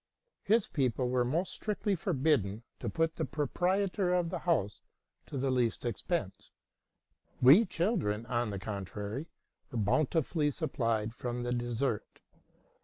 [0.41, 4.81] His people were most strictly forbidden to put the proprietor of the house
[5.27, 6.49] to the least expense.
[7.39, 9.27] We chil dren, on the contrary,
[9.71, 12.19] were bountifully supplied from the dessert.